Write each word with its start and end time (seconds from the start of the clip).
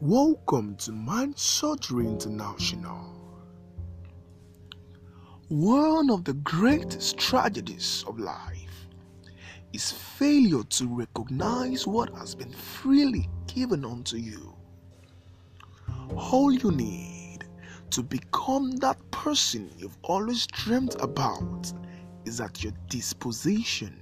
Welcome 0.00 0.76
to 0.76 0.92
Mind 0.92 1.38
Surgery 1.38 2.06
International. 2.06 3.12
One 5.48 6.08
of 6.08 6.24
the 6.24 6.32
greatest 6.32 7.18
tragedies 7.18 8.06
of 8.08 8.18
life 8.18 8.86
is 9.74 9.92
failure 9.92 10.62
to 10.62 10.86
recognize 10.86 11.86
what 11.86 12.08
has 12.16 12.34
been 12.34 12.52
freely 12.54 13.28
given 13.46 13.84
unto 13.84 14.16
you. 14.16 14.56
All 16.16 16.50
you 16.50 16.70
need 16.70 17.40
to 17.90 18.02
become 18.02 18.70
that 18.76 18.98
person 19.10 19.70
you've 19.76 19.98
always 20.02 20.46
dreamt 20.46 20.96
about 21.00 21.70
is 22.24 22.40
at 22.40 22.64
your 22.64 22.72
disposition. 22.88 24.00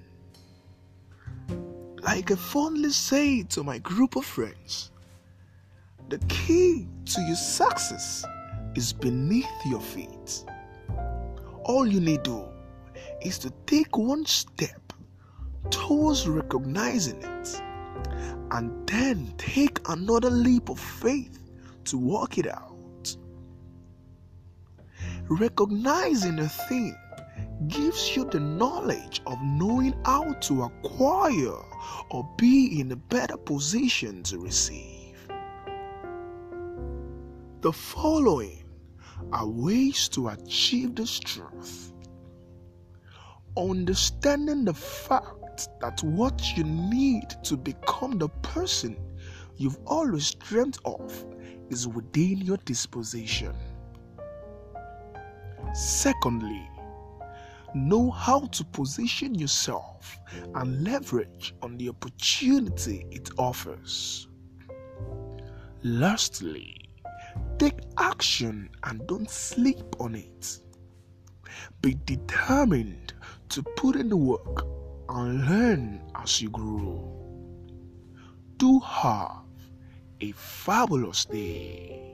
Like 2.07 2.27
can 2.27 2.37
fondly 2.37 2.91
say 2.91 3.43
to 3.43 3.65
my 3.65 3.79
group 3.79 4.15
of 4.15 4.25
friends, 4.25 4.93
the 6.09 6.19
key 6.29 6.87
to 7.07 7.21
your 7.23 7.35
success 7.35 8.25
is 8.77 8.93
beneath 8.93 9.51
your 9.67 9.81
feet. 9.81 10.45
All 11.65 11.85
you 11.85 12.01
need 12.01 12.23
to 12.23 12.31
do 12.31 12.45
is 13.23 13.39
to 13.41 13.51
take 13.67 13.99
one 13.99 14.25
step 14.25 14.93
towards 15.71 16.29
recognizing 16.29 17.21
it 17.23 17.61
and 18.53 18.87
then 18.87 19.35
take 19.37 19.81
another 19.89 20.31
leap 20.31 20.69
of 20.69 20.79
faith 20.79 21.41
to 21.87 21.99
work 21.99 22.39
it 22.39 22.47
out. 22.47 23.17
Recognizing 25.29 26.39
a 26.39 26.49
thing 26.49 26.97
gives 27.69 28.15
you 28.15 28.25
the 28.27 28.41
knowledge 28.41 29.23
of 29.27 29.39
knowing 29.43 29.95
how 30.05 30.33
to 30.33 30.65
acquire 30.65 31.57
or 32.11 32.29
be 32.37 32.81
in 32.81 32.93
a 32.93 32.97
better 32.97 33.37
position 33.37 34.23
to 34.25 34.39
receive. 34.39 35.17
The 37.63 37.73
following 37.73 38.65
are 39.33 39.47
ways 39.47 40.09
to 40.11 40.29
achieve 40.29 40.95
this 40.95 41.19
truth. 41.19 41.93
Understanding 43.57 44.65
the 44.65 44.75
fact 44.75 45.69
that 45.81 46.03
what 46.03 46.57
you 46.57 46.65
need 46.65 47.31
to 47.45 47.57
become 47.57 48.19
the 48.19 48.29
person 48.29 48.97
you've 49.57 49.79
always 49.87 50.35
dreamt 50.35 50.79
of 50.85 51.25
is 51.71 51.89
within 51.89 52.39
your 52.43 52.59
disposition. 52.59 53.55
Secondly, 55.75 56.69
know 57.77 58.11
how 58.11 58.41
to 58.47 58.65
position 58.65 59.35
yourself 59.35 60.19
and 60.55 60.83
leverage 60.85 61.55
on 61.63 61.77
the 61.77 61.89
opportunity 61.89 63.07
it 63.11 63.31
offers. 63.39 64.29
Lastly, 65.83 66.87
Take 67.59 67.81
action 67.99 68.69
and 68.85 69.07
don't 69.07 69.31
sleep 69.31 69.97
on 69.99 70.15
it. 70.15 70.59
Be 71.81 71.97
determined 72.05 73.15
to 73.49 73.63
put 73.63 73.97
in 73.97 74.11
the 74.11 74.17
work 74.17 74.67
and 75.09 75.47
learn 75.49 76.03
as 76.15 76.43
you 76.43 76.51
grow. 76.51 77.13
Do 78.59 78.81
have 78.81 79.45
a 80.21 80.33
fabulous 80.33 81.25
day. 81.25 82.06